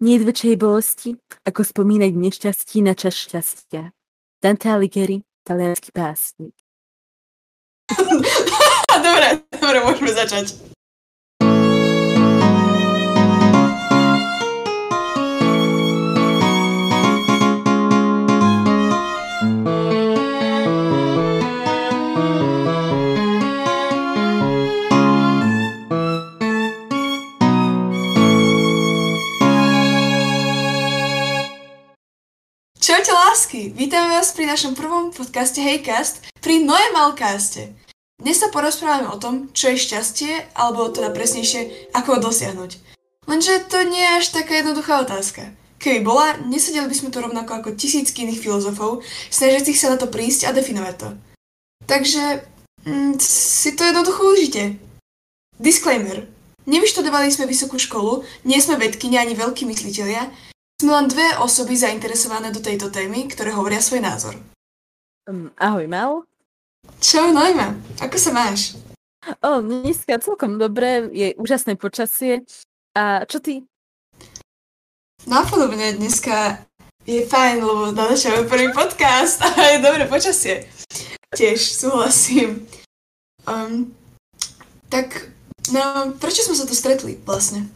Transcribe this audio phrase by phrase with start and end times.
[0.00, 1.10] Nie je väčšej bolesti,
[1.44, 3.92] ako spomínať nešťastí na čas šťastia.
[4.40, 6.56] Dante Alighieri, talianský básnik.
[9.04, 10.69] dobre, dobre, môžeme začať.
[33.00, 37.72] Čaute lásky, vítame vás pri našom prvom podcaste Heycast, pri Noemalcaste.
[38.20, 42.70] Dnes sa porozprávame o tom, čo je šťastie, alebo teda presnejšie, ako ho dosiahnuť.
[43.24, 45.48] Lenže to nie je až taká jednoduchá otázka.
[45.80, 49.00] Keby bola, nesedeli by sme tu rovnako ako tisícky iných filozofov,
[49.32, 51.08] snažiacich sa na to prísť a definovať to.
[51.88, 52.44] Takže
[52.84, 54.76] mm, si to jednoducho užite.
[55.56, 56.28] Disclaimer.
[56.68, 60.49] Nevyštudovali sme vysokú školu, nie sme vedkyni ani veľkí mysliteľia,
[60.80, 64.34] sme len dve osoby zainteresované do tejto témy, ktoré hovoria svoj názor.
[65.28, 66.24] Um, ahoj, Mal.
[67.04, 67.76] Čau, Nojma.
[68.00, 68.80] Ako sa máš?
[69.44, 72.48] O, dneska celkom dobre, je úžasné počasie.
[72.96, 73.68] A čo ty?
[75.28, 76.64] Napodobne dneska
[77.04, 80.64] je fajn, lebo natáčame prvý podcast a je dobré počasie.
[81.36, 82.64] Tiež súhlasím.
[83.44, 83.92] Um,
[84.88, 85.28] tak,
[85.68, 87.68] no, prečo sme sa tu stretli vlastne?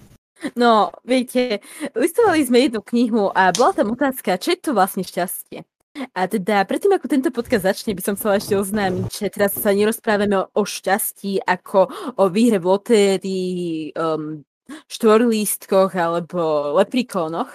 [0.53, 1.65] No, viete,
[1.97, 5.65] listovali sme jednu knihu a bola tam otázka, čo je to vlastne šťastie.
[6.13, 9.71] A teda predtým, ako tento podcast začne, by som chcela ešte oznámiť, že teraz sa
[9.71, 11.87] nerozprávame o, o šťastí ako
[12.19, 14.43] o výhre v lotérii, um,
[14.91, 17.55] štvorlístkoch alebo leprikónoch,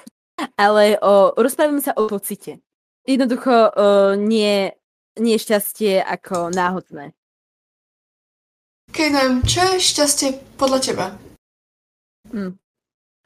[0.56, 2.64] ale o, rozprávame sa o pocite.
[3.04, 4.72] Jednoducho uh, nie,
[5.20, 7.12] nie šťastie ako náhodné.
[8.96, 11.06] Keď nám, čo je šťastie podľa teba?
[12.32, 12.56] Hm.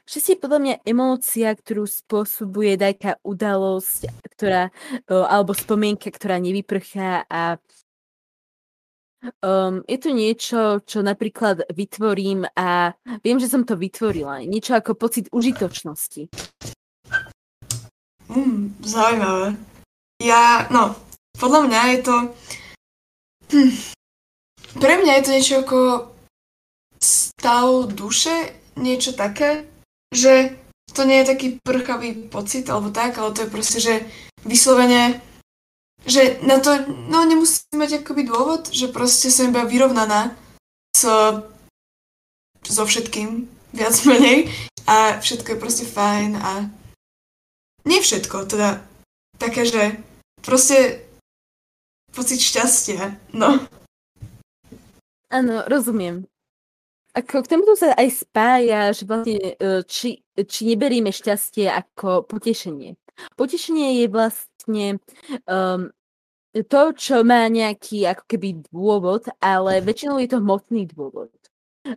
[0.04, 4.68] Je podľa mňa emócia, ktorú spôsobuje nejaká udalosť, ktorá,
[5.08, 7.56] alebo spomienka, ktorá nevyprchá a
[9.40, 12.92] um, je to niečo, čo napríklad vytvorím a
[13.24, 14.44] viem, že som to vytvorila.
[14.44, 16.28] Niečo ako pocit užitočnosti.
[18.28, 19.56] Mm, zaujímavé.
[20.20, 20.96] Ja, no,
[21.40, 22.16] podľa mňa je to...
[23.56, 23.72] Hm.
[24.74, 25.80] Pre mňa je to niečo ako
[26.98, 29.68] stav duše, niečo také,
[30.14, 30.54] že
[30.94, 33.94] to nie je taký prchavý pocit alebo tak, ale to je proste, že
[34.46, 35.18] vyslovene,
[36.06, 40.30] že na to, no nemusí mať akoby dôvod, že proste som iba vyrovnaná
[40.94, 41.02] s,
[42.64, 44.54] so všetkým, viac menej
[44.86, 46.70] a všetko je proste fajn a
[47.84, 48.80] nie všetko, teda
[49.36, 49.98] také, že
[50.40, 51.04] proste
[52.14, 53.60] pocit šťastia, no.
[55.28, 56.30] Áno, rozumiem.
[57.14, 62.98] Ako k tomuto sa aj spája, že vlastne, e, či, či neberieme šťastie ako potešenie.
[63.38, 64.86] Potešenie je vlastne
[65.46, 65.94] um,
[66.54, 71.30] to, čo má nejaký ako keby dôvod, ale väčšinou je to hmotný dôvod.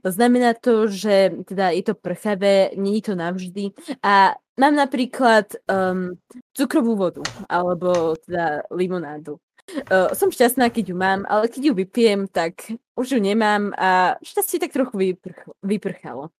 [0.06, 3.72] Znamená to, že teda je to prchavé, není to navždy.
[4.04, 6.14] A mám napríklad um,
[6.54, 9.40] cukrovú vodu, alebo teda limonádu.
[9.68, 14.16] Uh, som šťastná, keď ju mám, ale keď ju vypijem, tak už ju nemám a
[14.24, 16.32] šťastie tak trochu vyprch- vyprchalo.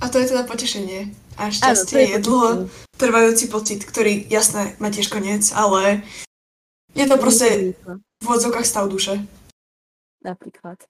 [0.00, 1.08] A to je teda potešenie.
[1.40, 2.48] A šťastie Áno, je, je dlho
[3.00, 6.04] trvajúci pocit, ktorý, jasné, má tiež koniec, ale
[6.92, 7.72] je to proste
[8.20, 9.16] v odzokách stav duše.
[10.20, 10.84] Napríklad.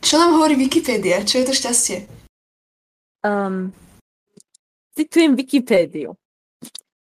[0.00, 1.20] Čo nám hovorí Wikipedia?
[1.20, 2.08] Čo je to šťastie?
[3.20, 3.76] Um,
[4.96, 6.16] citujem Wikipédiu.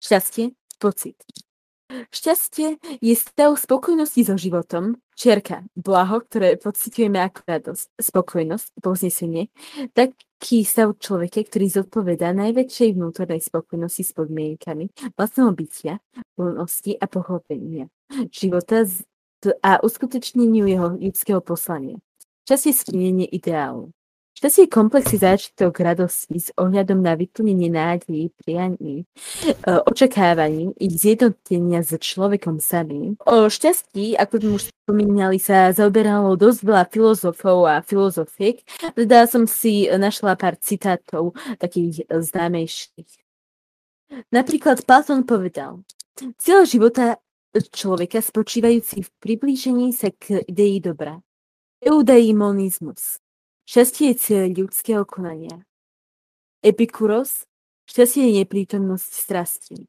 [0.04, 1.16] Šťastie, pocit,
[2.14, 9.50] Šťastie je stav spokojnosti so životom, čierka, blaho, ktoré pociťujeme ako radosť, spokojnosť, povznesenie,
[9.98, 15.94] taký stav človeka, ktorý zodpovedá najväčšej vnútornej spokojnosti s podmienkami vlastného bytia,
[16.38, 17.90] voľnosti a pochopenia
[18.30, 18.86] života
[19.64, 21.98] a uskutečneniu jeho ľudského poslania.
[22.46, 23.94] Čas je splnenie ideálu.
[24.40, 29.06] Šťastie je komplexy zážitok radosti s ohľadom na vyplnenie nádejí, prianí, e,
[29.84, 33.20] očakávaní i zjednotenia s človekom samým.
[33.28, 38.64] O šťastí, ako sme už spomínali, sa zaoberalo dosť veľa filozofov a filozofiek.
[38.96, 43.12] Teda som si našla pár citátov takých známejších.
[44.32, 45.84] Napríklad Platón povedal,
[46.40, 47.20] cieľ života
[47.76, 51.20] človeka spočívajúci v priblížení sa k idei dobra.
[51.84, 53.20] Eudaimonizmus
[53.70, 55.62] Šťastie je cieľ ľudského konania.
[56.66, 57.46] Epikuros,
[57.86, 59.86] šťastie je neprítomnosť strasti.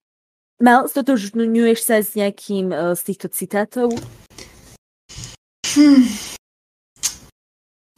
[0.60, 3.88] Mal, stotožňuješ sa s nejakým uh, z týchto citátov?
[5.72, 6.04] Hmm.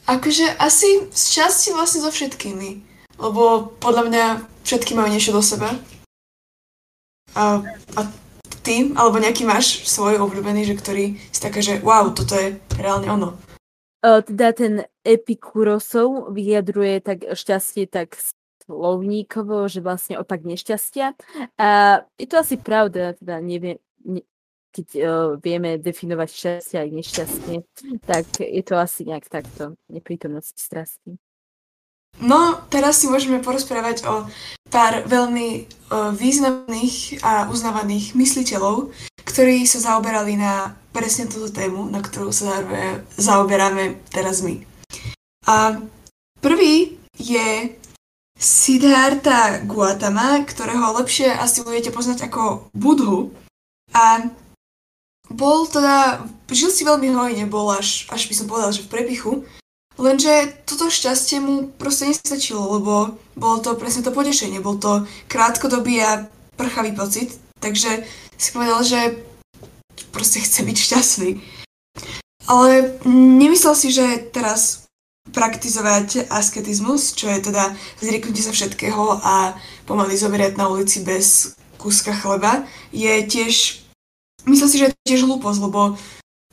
[0.06, 2.86] Akože asi z časti vlastne so všetkými.
[3.18, 4.24] lebo podľa mňa
[4.62, 5.74] všetky majú niečo do seba.
[7.34, 7.58] A,
[7.98, 8.00] a
[8.62, 13.10] ty, alebo nejaký máš svoj obľúbený, že ktorý si taká, že wow, toto je reálne
[13.10, 13.34] ono.
[14.02, 14.74] Teda ten
[15.06, 18.18] Epikurosov vyjadruje tak šťastie tak
[18.66, 21.14] slovníkovo, že vlastne opak nešťastia.
[21.58, 21.68] A
[22.18, 24.22] je to asi pravda, teda neviem, ne,
[24.72, 25.04] keď uh,
[25.38, 27.54] vieme definovať šťastie aj nešťastie,
[28.02, 31.12] tak je to asi nejak takto, neprítomnosť strasti.
[32.20, 34.28] No, teraz si môžeme porozprávať o
[34.68, 38.92] pár veľmi uh, významných a uznávaných mysliteľov,
[39.24, 42.60] ktorí sa zaoberali na presne túto tému, na ktorú sa
[43.16, 44.60] zaoberáme teraz my.
[45.48, 45.80] A
[46.38, 47.74] prvý je
[48.42, 53.30] Siddhartha Gautama, ktorého lepšie asi budete poznať ako Budhu.
[53.94, 54.26] A
[55.30, 59.32] bol teda, žil si veľmi hojne, bol až, až by som povedal, že v prepichu.
[60.00, 66.00] Lenže toto šťastie mu proste nestačilo, lebo bolo to presne to potešenie, bol to krátkodobý
[66.00, 66.26] a
[66.56, 68.02] prchavý pocit, takže
[68.36, 69.00] si povedal, že
[70.12, 71.30] proste chce byť šťastný.
[72.50, 74.82] Ale nemyslel si, že teraz
[75.30, 79.54] praktizovať asketizmus, čo je teda zrieknutie sa všetkého a
[79.86, 83.82] pomaly zomierať na ulici bez kúska chleba, je tiež,
[84.46, 85.80] myslím si, že je tiež hlúposť, lebo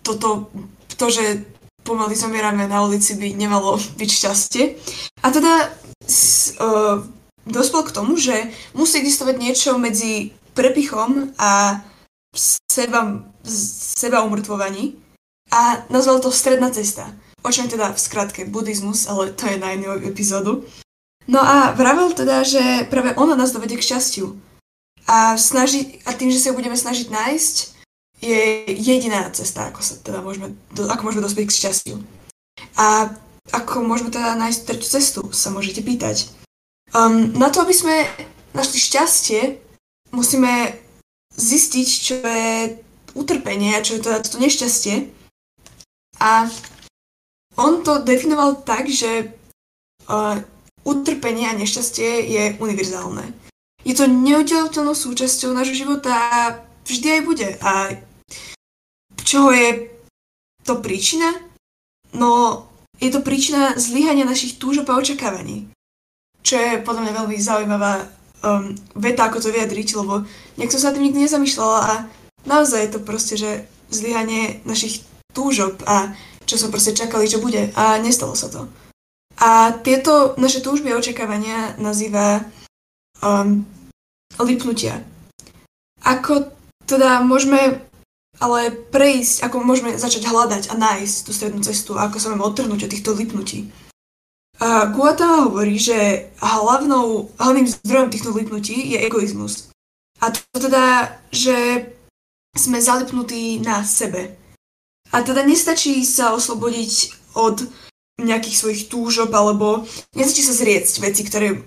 [0.05, 0.49] toto,
[0.97, 1.45] to, že
[1.85, 4.63] pomaly zomierame na ulici, by nemalo byť šťastie.
[5.21, 5.73] A teda
[6.05, 7.01] s, uh,
[7.45, 11.79] dospel k tomu, že musí existovať niečo medzi prepichom a
[12.67, 13.23] seba,
[13.95, 14.99] seba umrtvovaní
[15.55, 17.07] a nazval to stredná cesta
[17.43, 20.65] o čom teda v skratke buddhizmus, ale to je na inú epizódu.
[21.29, 24.35] No a vravel teda, že práve ono nás dovedie k šťastiu.
[25.09, 27.55] A, snaži, a tým, že sa budeme snažiť nájsť,
[28.19, 28.41] je
[28.75, 31.95] jediná cesta, ako sa teda môžeme, ako môžeme dospieť k šťastiu.
[32.75, 33.13] A
[33.49, 36.29] ako môžeme teda nájsť tretiu cestu, sa môžete pýtať.
[36.91, 38.05] Um, na to, aby sme
[38.51, 39.41] našli šťastie,
[40.11, 40.75] musíme
[41.35, 42.77] zistiť, čo je
[43.15, 45.09] utrpenie a čo je teda toto nešťastie.
[46.19, 46.51] A
[47.55, 49.31] on to definoval tak, že
[50.07, 50.37] uh,
[50.83, 53.33] utrpenie a nešťastie je univerzálne.
[53.87, 56.39] Je to neoddeliteľnou súčasťou nášho života a
[56.83, 57.49] vždy aj bude.
[57.63, 57.95] A
[59.23, 59.87] čoho je
[60.67, 61.31] to príčina?
[62.11, 62.65] No,
[62.99, 65.71] je to príčina zlyhania našich túžob a očakávaní.
[66.43, 70.23] Čo je podľa mňa veľmi zaujímavá um, veta, ako to vyjadriť, lebo
[70.59, 71.93] nejak som sa tým nikdy nezamýšľala a
[72.45, 73.51] naozaj je to proste, že
[73.89, 75.03] zlyhanie našich
[75.33, 76.13] túžob a
[76.45, 78.65] čo sme proste čakali, čo bude a nestalo sa to.
[79.39, 82.43] A tieto naše túžby a očakávania nazýva
[83.23, 83.63] um,
[84.41, 84.99] lipnutia.
[86.03, 86.51] Ako
[86.89, 87.79] teda môžeme
[88.39, 92.87] ale prejsť, ako môžeme začať hľadať a nájsť tú strednú cestu ako sa máme odtrhnúť
[92.87, 93.67] od týchto lipnutí.
[94.59, 99.71] A Guatama hovorí, že hlavnou, hlavným zdrojom týchto lipnutí je egoizmus.
[100.19, 101.87] A to teda, že
[102.59, 104.35] sme zalipnutí na sebe.
[105.15, 107.71] A teda nestačí sa oslobodiť od
[108.19, 111.63] nejakých svojich túžob, alebo nestačí sa zriecť veci, ktoré,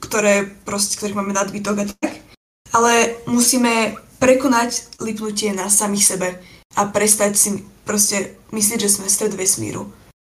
[0.00, 2.24] ktoré proste, ktorých máme nadbytok a tak,
[2.72, 6.28] ale musíme prekonať lipnutie na samých sebe
[6.72, 7.50] a prestať si
[7.84, 9.92] proste myslieť, že sme stred vesmíru.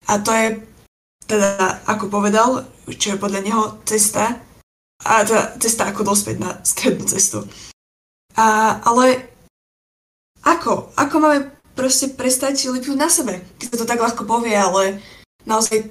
[0.09, 0.47] A to je
[1.31, 4.43] teda, ako povedal, čo je podľa neho cesta,
[5.01, 7.47] a teda cesta ako dospieť na strednú cestu.
[8.35, 9.31] A, ale
[10.45, 10.93] ako?
[10.99, 13.41] Ako máme proste prestať lipnúť na sebe.
[13.57, 14.99] Keď sa to tak ľahko povie, ale
[15.47, 15.89] naozaj,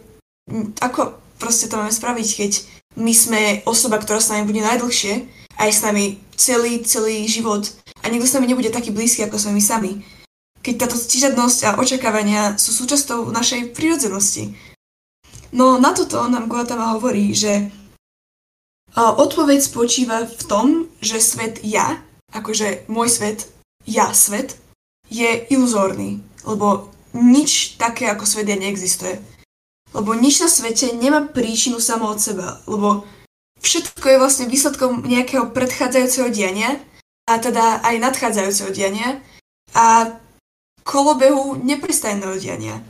[0.79, 2.53] ako proste to máme spraviť, keď
[2.99, 5.25] my sme osoba, ktorá s nami bude najdlhšie
[5.57, 7.71] a je s nami celý, celý život
[8.03, 9.93] a nikto s nami nebude taký blízky, ako sme my sami.
[10.61, 14.53] Keď táto stižadnosť a očakávania sú súčasťou našej prírodzenosti.
[15.51, 17.71] No na toto nám Guatama hovorí, že
[18.97, 20.67] odpoveď spočíva v tom,
[21.03, 23.51] že svet ja, akože môj svet,
[23.87, 24.59] ja svet,
[25.11, 29.19] je iluzórny, lebo nič také ako svet je neexistuje.
[29.91, 33.03] Lebo nič na svete nemá príčinu samo od seba, lebo
[33.59, 36.79] všetko je vlastne výsledkom nejakého predchádzajúceho diania,
[37.31, 39.23] a teda aj nadchádzajúceho diania
[39.71, 40.19] a
[40.83, 42.83] kolobehu neprestajného diania.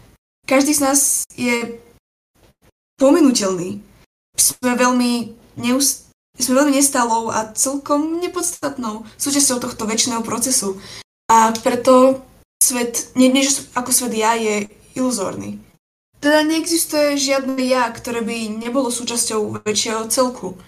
[0.48, 1.00] Každý z nás
[1.36, 1.76] je
[3.00, 3.80] pominuteľný.
[4.36, 5.12] Sme veľmi,
[5.56, 10.76] neust- sme veľmi nestálou a celkom nepodstatnou súčasťou tohto väčšného procesu.
[11.32, 12.20] A preto
[12.60, 13.42] svet, nie, nie
[13.72, 15.56] ako svet ja je iluzórny.
[16.20, 20.60] Teda neexistuje žiadne ja, ktoré by nebolo súčasťou väčšieho celku.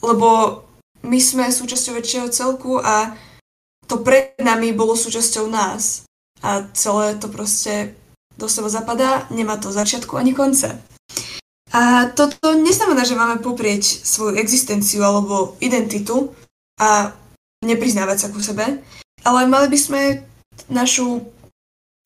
[0.00, 0.62] Lebo
[1.04, 3.12] my sme súčasťou väčšieho celku a
[3.84, 6.08] to pred nami bolo súčasťou nás.
[6.40, 7.92] A celé to proste
[8.38, 10.78] do seba zapadá, nemá to začiatku ani konca.
[11.68, 16.32] A toto neznamená, že máme poprieť svoju existenciu alebo identitu
[16.80, 17.12] a
[17.60, 18.80] nepriznávať sa ku sebe,
[19.26, 20.02] ale mali by sme
[20.72, 21.28] našu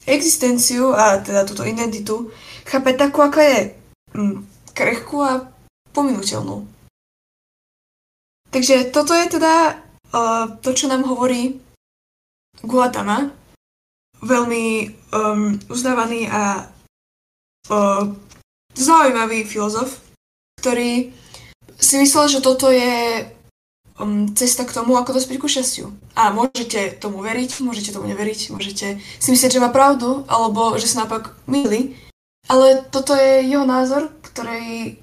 [0.02, 2.34] existenciu a teda túto identitu
[2.66, 3.60] chápať takú, aká je.
[4.12, 5.46] Hm, krehkú a
[5.92, 6.66] pominuteľnú.
[8.52, 9.80] Takže toto je teda
[10.12, 11.56] uh, to, čo nám hovorí
[12.60, 13.32] Guatama,
[14.20, 14.64] veľmi
[15.12, 16.68] um, uznávaný a
[17.72, 18.04] uh,
[18.74, 20.00] zaujímavý filozof,
[20.60, 21.12] ktorý
[21.82, 23.26] si myslel, že toto je
[23.98, 25.90] um, cesta k tomu, ako dospieť ku šťastiu.
[26.14, 30.86] A môžete tomu veriť, môžete tomu neveriť, môžete si myslieť, že má pravdu, alebo že
[30.86, 31.98] sa naopak milí,
[32.46, 34.98] ale toto je jeho názor, ktorý,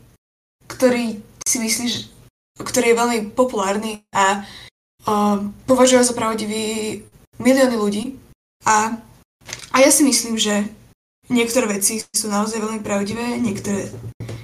[0.68, 2.00] ktorý si myslí, že,
[2.60, 4.44] ktorý je veľmi populárny a
[5.04, 7.04] uh, považuje za pravdivý
[7.40, 8.04] milióny ľudí.
[8.68, 9.00] A,
[9.72, 10.68] a ja si myslím, že
[11.30, 13.94] Niektoré veci sú naozaj veľmi pravdivé, niektoré,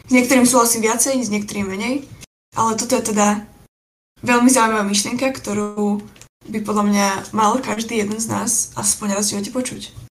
[0.06, 2.06] s niektorým súhlasím viacej, s niektorým menej,
[2.54, 3.42] ale toto je teda
[4.22, 6.06] veľmi zaujímavá myšlienka, ktorú
[6.46, 10.05] by podľa mňa mal každý jeden z nás aspoň raz v živote počuť.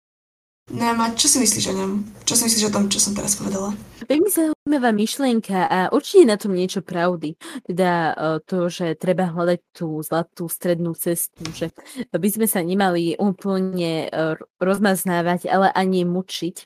[0.71, 1.91] No a čo si myslíš o ňom?
[2.23, 3.75] Čo si myslíš o tom, čo som teraz povedala?
[4.07, 7.35] Veľmi zaujímavá myšlienka a určite na tom niečo pravdy.
[7.67, 11.75] Teda e, to, že treba hľadať tú zlatú strednú cestu, že
[12.15, 16.57] by sme sa nemali úplne e, rozmaznávať, ale ani mučiť.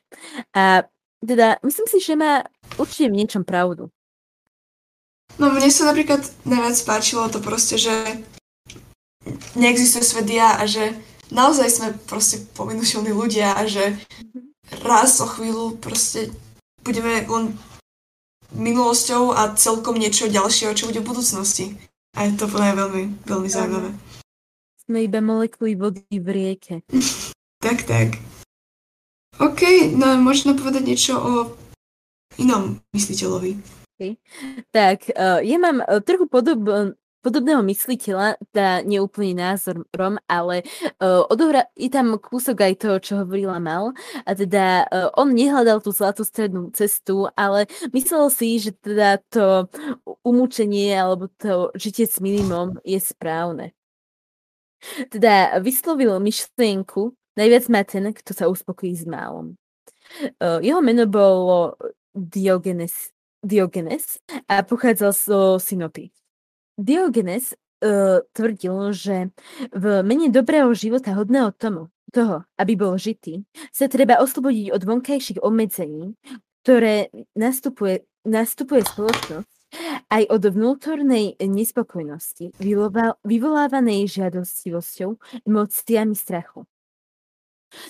[0.53, 0.85] A
[1.25, 2.45] teda myslím si, že má
[2.76, 3.88] určite v niečom pravdu.
[5.41, 7.97] No mne sa napríklad najviac páčilo to proste, že
[9.57, 10.93] neexistuje svet ja a že
[11.30, 13.99] naozaj sme proste pominuteľní ľudia a že
[14.83, 16.30] raz o chvíľu proste
[16.83, 17.54] budeme len
[18.54, 21.75] minulosťou a celkom niečo ďalšieho, čo bude v budúcnosti.
[22.16, 23.90] A je to podľa veľmi, veľmi zaujímavé.
[24.87, 26.75] Sme iba molekuly vody v rieke.
[27.64, 28.16] tak, tak.
[29.37, 31.33] OK, no možno povedať niečo o
[32.40, 33.59] inom mysliteľovi.
[33.97, 34.21] Okay.
[34.73, 36.68] Tak, uh, ja mám uh, trochu podob,
[37.26, 40.62] podobného mysliteľa, teda neúplne názorom, ale
[41.02, 43.90] uh, odohra, je tam kúsok aj toho, čo hovorila Mal.
[44.23, 49.66] A teda uh, on nehľadal tú zlatú strednú cestu, ale myslel si, že teda to
[50.23, 53.75] umúčenie alebo to žitie s minimum je správne.
[55.11, 59.59] Teda vyslovil myšlienku, najviac má ten, kto sa uspokojí s málom.
[60.38, 61.75] Uh, jeho meno bolo
[62.14, 63.11] Diogenes,
[63.42, 66.14] Diogenes a pochádzal zo Sinopy.
[66.76, 69.16] Diogenes uh, tvrdil, že
[69.73, 75.42] v mene dobrého života hodného tomu, toho, aby bol žitý, sa treba oslobodiť od vonkajších
[75.42, 76.14] obmedzení,
[76.62, 79.56] ktoré nastupuje, nastupuje spoločnosť,
[80.09, 82.54] aj od vnútornej nespokojnosti,
[83.26, 86.64] vyvolávanej žiadostivosťou, emóciami strachu.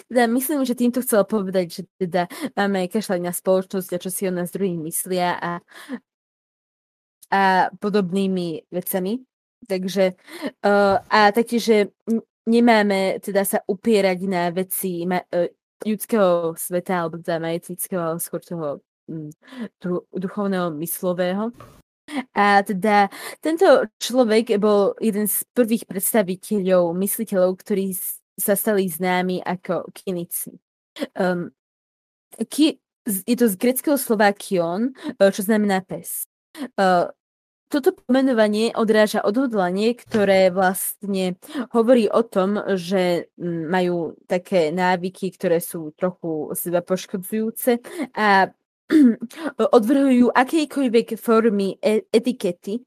[0.09, 2.27] Teda myslím, že týmto chcel povedať, že teda
[2.57, 5.61] máme kašľať na spoločnosť a čo si o nás druhý myslia a
[7.31, 9.23] a podobnými vecami.
[9.67, 10.15] Takže
[10.63, 11.79] uh, a taktiež, že
[12.47, 15.51] nemáme teda sa upierať na veci ma, uh,
[15.83, 18.81] ľudského sveta, alebo teda majetnického, ale skôr toho
[19.11, 19.29] um,
[20.15, 21.51] duchovného, myslového.
[22.39, 23.11] A teda
[23.43, 23.67] tento
[23.99, 27.99] človek bol jeden z prvých predstaviteľov, mysliteľov, ktorí
[28.39, 30.55] sa stali známi ako kinici.
[31.19, 31.51] Um,
[32.47, 36.31] ki, je to z greckého slova kion, čo znamená pes.
[37.67, 41.35] Toto pomenovanie odráža odhodlanie, ktoré vlastne
[41.75, 47.83] hovorí o tom, že mm, majú také návyky, ktoré sú trochu seba poškodzujúce
[48.15, 48.55] a
[49.77, 52.87] odvrhujú akejkoľvek formy e- etikety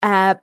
[0.00, 0.36] a e,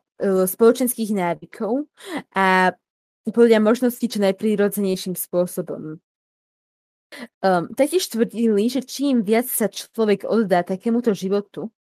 [0.45, 1.89] spoločenských návykov
[2.37, 2.77] a
[3.25, 5.97] podľa možností čo najprirodzenejším spôsobom.
[7.41, 11.73] Um, taktiež tvrdili, že čím viac sa človek oddá takémuto životu,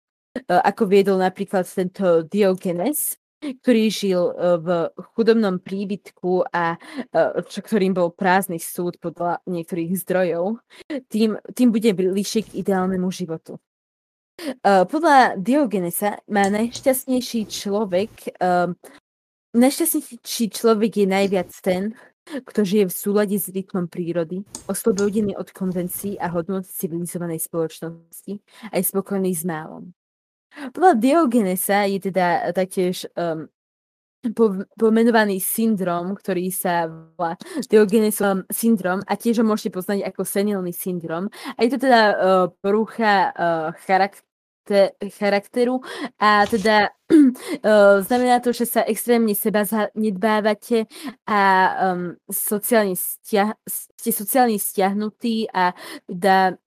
[0.48, 4.68] ako viedol napríklad tento Diogenes, ktorý žil e, v
[5.16, 10.60] chudobnom príbytku a e, čo, ktorým bol prázdny súd podľa niektorých zdrojov,
[11.08, 13.56] tým, tým bude bližšie k ideálnemu životu.
[14.64, 18.40] Podľa Diogenesa má najšťastnejší človek,
[19.52, 21.92] najšťastnejší človek je najviac ten,
[22.24, 28.40] kto žije v súlade s rytmom prírody, oslobodený od konvencií a hodnot civilizovanej spoločnosti,
[28.72, 29.92] aj spokojný s málom.
[30.50, 33.46] Podľa Diogenesa je teda taktiež um,
[34.36, 36.84] po, pomenovaný syndrom, ktorý sa
[37.16, 37.40] volá
[37.72, 41.32] Diogenesov syndrom a tiež ho môžete poznať ako senilný syndrom.
[41.56, 45.80] A je to teda uh, porucha uh, charakter, charakteru
[46.20, 46.92] a teda
[47.64, 49.64] uh, znamená to, že sa extrémne seba
[49.96, 50.84] nedbávate
[51.24, 51.40] a
[51.90, 55.72] um, sociálne stiah, ste sociálne stiahnutí a
[56.04, 56.60] teda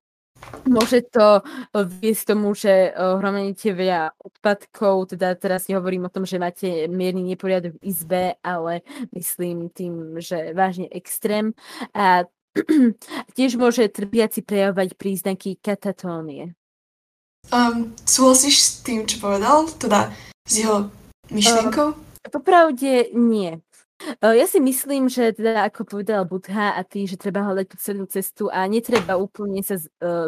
[0.68, 6.88] môže to viesť tomu, že hromadíte veľa odpadkov, teda teraz nehovorím o tom, že máte
[6.88, 8.82] mierny neporiadok v izbe, ale
[9.12, 11.52] myslím tým, že vážne extrém.
[11.92, 12.26] A
[13.38, 16.54] tiež môže trpiaci prejavovať príznaky katatónie.
[17.52, 19.68] Um, súhlasíš s tým, čo povedal?
[19.76, 20.16] Teda
[20.48, 20.88] s jeho
[21.28, 21.88] myšlienkou?
[21.92, 23.60] Uh, popravde nie.
[24.20, 28.04] Ja si myslím, že teda ako povedala Budha a ty, že treba hľadať tú celú
[28.08, 29.80] cestu a netreba úplne sa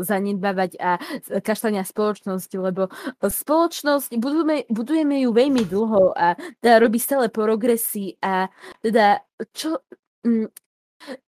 [0.01, 0.99] zanedbávať a
[1.43, 2.87] kašľania spoločnosť, lebo
[3.19, 8.47] spoločnosť budujeme, budujeme ju veľmi dlho a teda robí stále progresy a
[8.79, 9.83] teda čo...
[10.23, 10.47] Mm,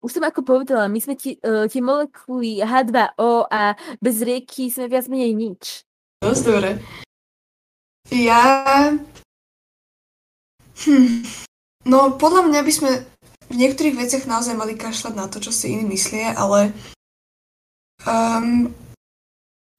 [0.01, 4.89] už som ako povedala, my sme ti, uh, tie molekuly H2O a bez rieky sme
[4.89, 5.85] viac menej nič.
[6.25, 6.71] Dosť dobre.
[8.09, 8.95] Ja...
[10.77, 11.25] Hm.
[11.87, 12.91] No, podľa mňa by sme
[13.47, 16.75] v niektorých veciach naozaj mali kašľať na to, čo si iní myslie, ale
[18.03, 18.75] um,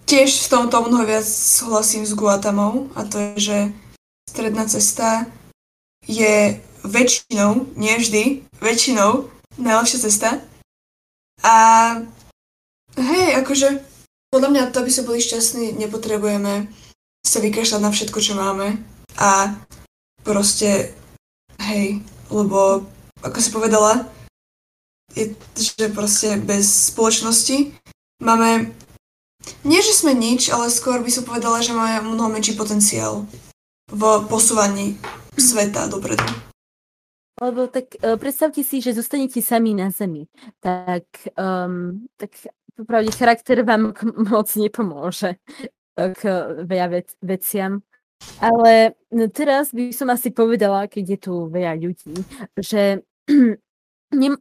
[0.07, 3.57] tiež v tomto mnoho viac súhlasím s Guatamou a to je, že
[4.23, 5.27] stredná cesta
[6.07, 9.27] je väčšinou, nie vždy, väčšinou
[9.59, 10.39] najlepšia cesta.
[11.43, 11.55] A
[12.95, 13.83] hej, akože
[14.31, 16.71] podľa mňa to, aby sme boli šťastní, nepotrebujeme
[17.27, 18.79] sa vykašľať na všetko, čo máme
[19.19, 19.51] a
[20.23, 20.95] proste
[21.61, 22.85] Hej, lebo
[23.25, 24.05] ako si povedala,
[25.17, 27.73] je, že proste bez spoločnosti
[28.21, 28.69] máme,
[29.65, 33.25] nie že sme nič, ale skôr by som povedala, že máme mnoho menší potenciál
[33.89, 34.99] v posúvaní
[35.39, 36.23] sveta dopredu.
[37.37, 40.25] Lebo tak uh, predstavte si, že zostanete sami na zemi.
[40.57, 41.05] Tak,
[41.37, 42.33] um, tak
[42.73, 43.93] popravde charakter vám
[44.29, 45.37] moc nepomôže
[45.97, 46.21] k
[46.65, 47.81] veľa vec, veciam.
[48.41, 48.93] Ale
[49.33, 52.15] teraz by som asi povedala, keď je tu veľa ľudí,
[52.57, 53.01] že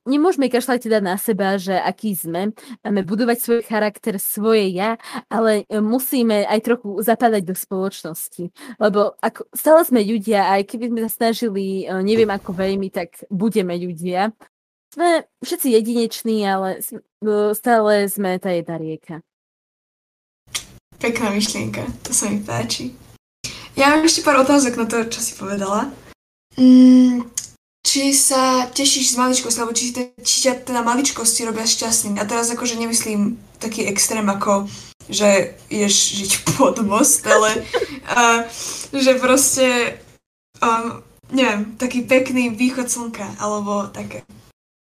[0.06, 2.54] nemôžeme kašľať teda na seba, že aký sme,
[2.86, 4.94] máme budovať svoj charakter, svoje ja,
[5.26, 8.54] ale musíme aj trochu zapadať do spoločnosti.
[8.78, 13.26] Lebo ako, stále sme ľudia, aj keby sme sa snažili, e, neviem ako veľmi, tak
[13.26, 14.30] budeme ľudia.
[14.94, 19.24] Sme všetci jedineční, ale e, stále sme tá jedna rieka.
[20.96, 23.05] Pekná myšlienka, to sa mi páči.
[23.76, 25.92] Ja mám ešte pár otázok na to, čo si povedala.
[26.56, 27.28] Mm,
[27.84, 32.16] či sa tešíš z maličkosti, alebo či, te, či ťa teda maličkosti robia šťastným.
[32.16, 34.64] A teraz akože nemyslím taký extrém ako,
[35.12, 37.68] že ideš žiť pod most, ale
[38.16, 38.48] uh,
[38.96, 40.00] že proste,
[40.64, 44.24] um, neviem, taký pekný východ slnka, alebo také.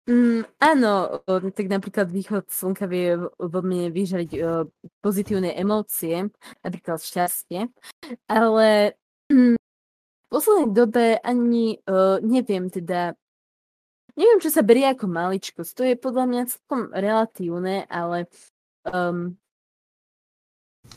[0.07, 4.63] Mm, áno, tak napríklad východ slnka vie vo mne vyžariť uh,
[5.03, 6.31] pozitívne emócie,
[6.63, 7.67] napríklad šťastie,
[8.31, 8.95] ale
[9.27, 13.19] mm, v poslednej dobe ani uh, neviem teda,
[14.15, 18.31] neviem, čo sa berie ako maličkosť, to je podľa mňa celkom relatívne, ale
[18.87, 19.35] um,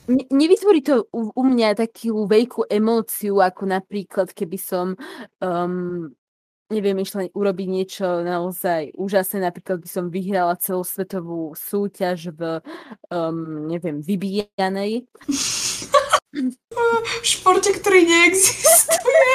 [0.06, 4.94] ne, nevytvorí to u, u mňa takú veľkú emóciu, ako napríklad keby som
[5.42, 6.14] um,
[6.70, 12.62] neviem, išla urobiť niečo naozaj úžasné, napríklad by som vyhrala celosvetovú súťaž v,
[13.10, 15.10] um, neviem, vybíjanej.
[17.20, 19.30] v športe, ktorý neexistuje.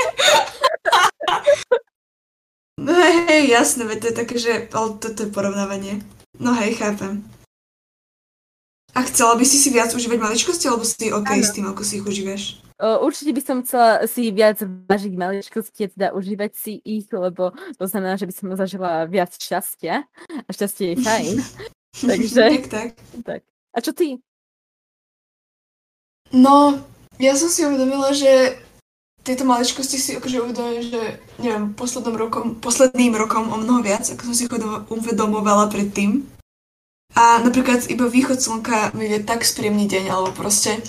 [2.79, 5.99] no hej, hej, jasné, veď to je také, že, ale toto je porovnávanie.
[6.39, 7.23] No hej, chápem.
[8.95, 11.43] A chcela by si si viac užívať maličkosti, alebo si OK ano.
[11.43, 12.64] s tým, ako si ich užívaš?
[12.75, 18.19] Určite by som chcela si viac vážiť maličkosti, teda užívať si ich, lebo to znamená,
[18.19, 20.03] že by som zažila viac šťastia.
[20.43, 21.35] A šťastie je fajn.
[22.11, 22.43] Takže...
[22.43, 22.89] tak, tak.
[23.23, 23.41] tak.
[23.71, 24.19] A čo ty?
[26.35, 26.83] No,
[27.15, 28.59] ja som si uvedomila, že
[29.23, 31.01] tieto maličkosti si akože uvedomujem, že
[31.39, 34.45] neviem, posledným rokom, posledným rokom o mnoho viac, ako som si
[34.91, 36.27] uvedomovala predtým.
[37.15, 40.83] A napríklad iba východ slnka mi vie tak spríjemný deň, alebo proste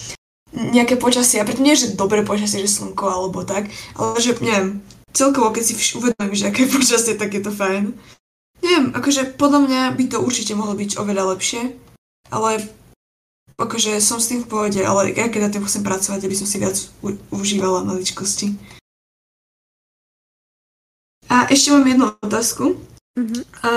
[0.56, 3.68] nejaké počasie, a preto nie, že dobré počasie, že slnko alebo tak,
[4.00, 4.80] ale že, neviem,
[5.12, 7.92] celkovo, keď si uvedomím, že aké počasie, tak je to fajn.
[8.64, 11.76] Neviem, akože podľa mňa by to určite mohlo byť oveľa lepšie,
[12.32, 12.64] ale
[13.60, 16.48] akože som s tým v pohode, ale ja keď na tým musím pracovať, aby som
[16.48, 18.56] si viac u- užívala maličkosti.
[21.26, 22.80] A ešte mám jednu otázku.
[23.18, 23.42] Mm-hmm.
[23.64, 23.70] A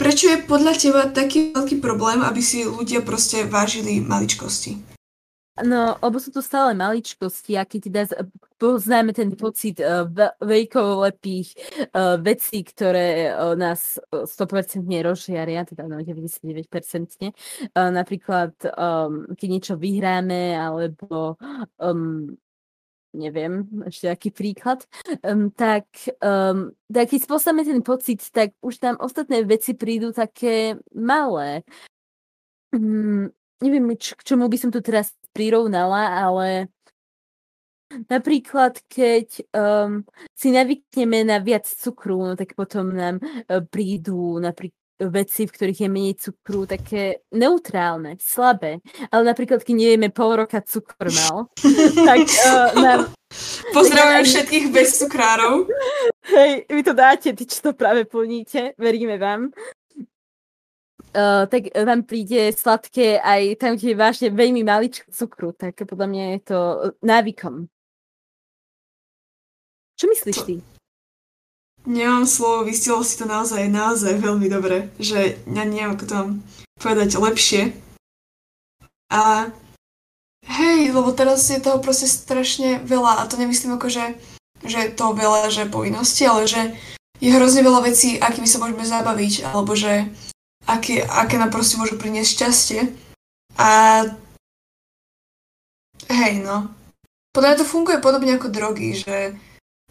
[0.00, 4.89] prečo je podľa teba taký veľký problém, aby si ľudia proste vážili maličkosti?
[5.64, 8.02] No, lebo sú to stále maličkosti a keď teda
[8.60, 10.04] poznáme ten pocit uh,
[10.40, 11.48] veľkolepých
[11.96, 19.74] uh, vecí, ktoré uh, nás 100% rozžiaria, teda no 99%, uh, napríklad um, keď niečo
[19.80, 21.40] vyhráme, alebo
[21.80, 22.36] um,
[23.12, 24.86] neviem, ešte aký príklad,
[25.26, 25.88] um, tak,
[26.22, 31.66] um, tak keď spôsobíme ten pocit, tak už tam ostatné veci prídu také malé.
[32.70, 36.48] Um, neviem, č- k čomu by som to teraz prirovnala, ale
[38.06, 44.78] napríklad, keď um, si navykneme na viac cukru, no tak potom nám uh, prídu napríklad
[45.08, 48.84] veci, v ktorých je menej cukru, také neutrálne, slabé.
[49.08, 51.48] Ale napríklad, keď nevieme pol roka cukor mal,
[52.08, 53.00] tak uh, nám...
[53.76, 55.70] Pozdravujem všetkých bez cukrárov.
[56.26, 59.54] Hej, vy to dáte, ty čo to práve plníte, veríme vám.
[61.10, 66.06] Uh, tak vám príde sladké aj tam, kde je vážne veľmi maličko cukru, tak podľa
[66.06, 66.58] mňa je to
[67.02, 67.66] návykom.
[69.98, 70.54] Čo myslíš ty?
[71.82, 76.30] Nemám slovo, vystilo si to naozaj, naozaj veľmi dobre, že ja neviem, ako to mám
[76.78, 77.62] povedať lepšie.
[79.10, 79.50] A
[80.46, 84.14] hej, lebo teraz je toho proste strašne veľa a to nemyslím ako, že,
[84.62, 86.78] že to veľa, že povinnosti, ale že
[87.18, 90.06] je hrozne veľa vecí, akými sa môžeme zabaviť, alebo že
[90.66, 92.80] aké, aké nám proste môžu priniesť šťastie.
[93.60, 93.70] A
[96.08, 96.72] hej, no.
[97.30, 99.38] Podľa mňa to funguje podobne ako drogy, že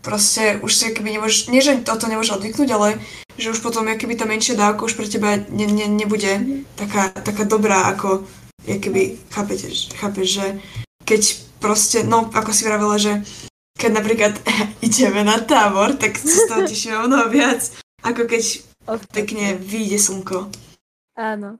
[0.03, 2.99] proste už si keby nemôžeš, nie že toto nemôžeš odvyknúť, ale
[3.39, 7.43] že už potom keby tá menšia dávka už pre teba ne, ne, nebude taká, taká
[7.47, 8.27] dobrá ako
[8.67, 10.47] keby, chápete, chápeš, že
[11.08, 11.21] keď
[11.63, 13.23] proste, no ako si vravela, že
[13.79, 14.34] keď napríklad
[14.88, 17.71] ideme na tábor, tak sa z toho tešíme mnoho viac,
[18.03, 18.68] ako keď
[19.13, 20.49] pekne vyjde slnko.
[21.19, 21.60] Áno.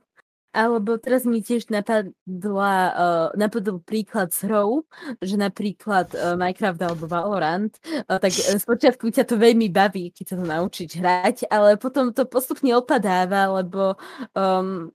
[0.50, 4.82] Alebo teraz mi tiež napadla, uh, napadol príklad s hrou,
[5.22, 7.70] že napríklad uh, Minecraft alebo Valorant,
[8.10, 12.10] uh, tak uh, spočiatku ťa to veľmi baví, keď sa to naučiť hrať, ale potom
[12.10, 13.94] to postupne opadáva, lebo
[14.34, 14.90] um,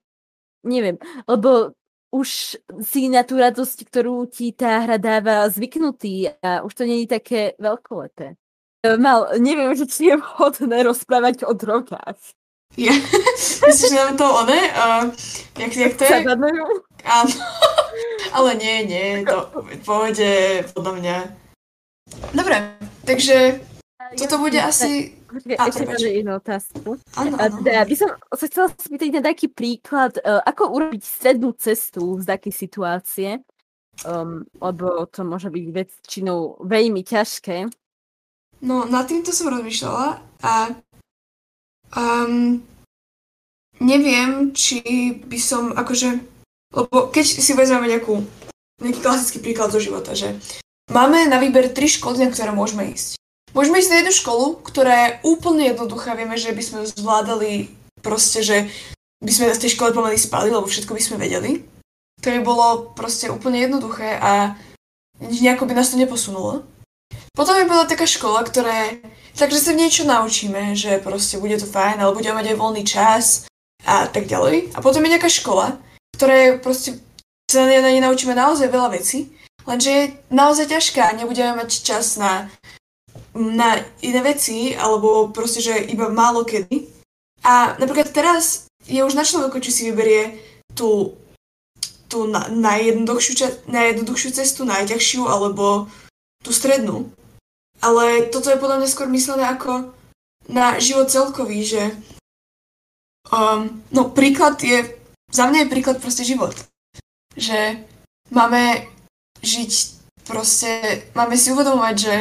[0.67, 1.71] neviem, lebo
[2.11, 7.07] už si na tú radosť, ktorú ti tá hra dáva zvyknutý a už to není
[7.07, 8.35] také veľkolepé.
[8.99, 12.19] Mal, neviem, že či je vhodné rozprávať o drogách.
[12.75, 12.91] Ja,
[13.67, 14.59] myslíš, že nám to one?
[14.75, 15.03] Uh,
[15.55, 16.27] jak, jak to je?
[17.07, 17.33] Áno.
[18.35, 20.31] Ale nie, nie, to v pohode,
[20.75, 21.17] podľa mňa.
[22.35, 22.55] Dobre,
[23.07, 23.63] takže
[24.19, 25.15] toto bude asi...
[25.25, 26.89] Počkej, ešte mám jednu otázku.
[27.15, 27.55] Áno, áno.
[27.63, 32.25] Teda, by som sa chcela spýtať na taký príklad, uh, ako urobiť strednú cestu z
[32.27, 33.29] takej situácie,
[34.03, 37.71] um, lebo to môže byť väčšinou veľmi ťažké.
[38.65, 40.53] No, nad týmto som rozmýšľala a
[41.95, 42.59] Um,
[43.79, 44.81] neviem, či
[45.23, 46.19] by som akože...
[46.75, 48.19] Lebo keď si vezmeme nejakú,
[48.83, 50.35] nejaký klasický príklad zo života, že
[50.91, 53.15] máme na výber tri školy, na ktoré môžeme ísť.
[53.55, 56.19] Môžeme ísť na jednu školu, ktorá je úplne jednoduchá.
[56.19, 57.71] Vieme, že by sme zvládali
[58.03, 58.67] proste, že
[59.23, 61.63] by sme na tej škole pomaly spali, lebo všetko by sme vedeli.
[62.19, 64.59] To by bolo proste úplne jednoduché a
[65.23, 66.67] nejako by nás to neposunulo.
[67.35, 68.95] Potom by bola taká škola, ktorá
[69.35, 73.25] Takže sa niečo naučíme, že proste bude to fajn, ale budeme mať aj voľný čas
[73.83, 74.71] a tak ďalej.
[74.71, 75.75] A potom je nejaká škola,
[76.15, 76.89] ktorá je proste,
[77.51, 79.35] sa na nej naučíme naozaj veľa vecí,
[79.67, 82.47] lenže je naozaj ťažká a nebudeme mať čas na,
[83.35, 86.87] na iné veci, alebo proste, že iba málo kedy.
[87.43, 90.39] A napríklad teraz je už na človeku, či si vyberie
[90.71, 91.19] tú,
[92.07, 95.91] tú na, najjednoduchšiu, najjednoduchšiu cestu, najťažšiu, alebo
[96.39, 97.11] tú strednú.
[97.85, 99.93] Ale toto je podľa mňa skôr myslené ako
[100.49, 101.93] na život celkový, že
[103.29, 104.97] um, no príklad je,
[105.29, 106.57] za mňa je príklad proste život.
[107.37, 107.85] Že
[108.33, 108.89] máme
[109.45, 109.71] žiť
[110.25, 112.15] proste, máme si uvedomovať, že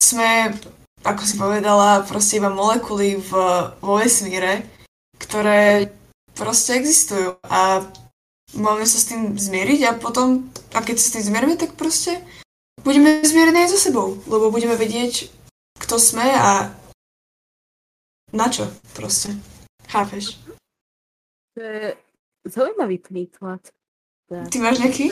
[0.00, 0.56] sme,
[1.04, 3.30] ako si povedala, proste iba molekuly v,
[3.76, 4.64] vo vesmíre,
[5.20, 5.92] ktoré
[6.32, 7.84] proste existujú a
[8.56, 12.24] máme sa s tým zmieriť a potom, a keď sa s tým zmierime, tak proste
[12.84, 15.28] budeme zmierení aj so sebou, lebo budeme vedieť,
[15.80, 16.72] kto sme a
[18.30, 19.34] na čo proste.
[19.90, 20.38] Chápeš?
[21.56, 21.98] To je
[22.46, 23.60] zaujímavý príklad.
[24.30, 25.10] Ty máš nejaký?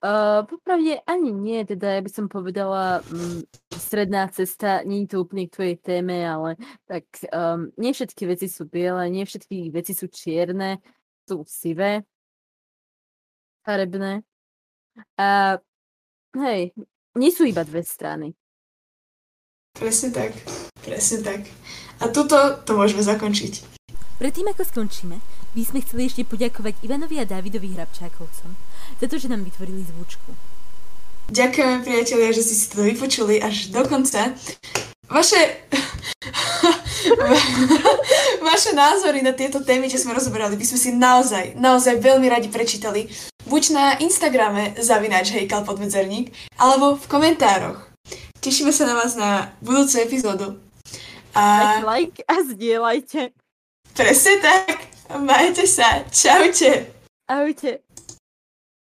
[0.00, 3.44] Uh, popravde ani nie, teda ja by som povedala um,
[3.76, 6.56] stredná cesta, nie je to úplne k tvojej téme, ale
[6.88, 10.80] tak um, nie všetky veci sú biele, nie všetky veci sú čierne,
[11.28, 12.00] sú sivé,
[13.60, 14.24] farebné.
[15.20, 15.60] A
[16.38, 16.70] Hej,
[17.18, 18.38] nie sú iba dve strany.
[19.74, 20.30] Presne tak,
[20.82, 21.40] presne tak.
[21.98, 23.66] A tuto to môžeme zakončiť.
[24.20, 25.16] Predtým, ako skončíme,
[25.56, 28.52] by sme chceli ešte poďakovať Ivanovi a Dávidovi Hrabčákovcom
[29.00, 30.30] za to, že nám vytvorili zvučku.
[31.30, 34.34] Ďakujem, priatelia, že ste si to vypočuli až do konca.
[35.10, 35.40] Vaše...
[38.50, 42.52] Vaše názory na tieto témy, čo sme rozoberali, by sme si naozaj, naozaj veľmi radi
[42.52, 43.08] prečítali
[43.50, 47.82] buď na Instagrame zavináč hejkal podmedzerník, alebo v komentároch.
[48.38, 50.46] Tešíme sa na vás na budúcu epizódu.
[51.34, 51.82] A...
[51.82, 53.34] like a zdieľajte.
[53.98, 54.86] Presne tak.
[55.18, 56.06] Majte sa.
[56.14, 56.94] Čaute.
[57.26, 57.82] Ahojte.